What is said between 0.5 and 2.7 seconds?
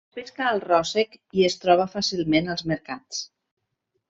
al ròssec i es troba fàcilment als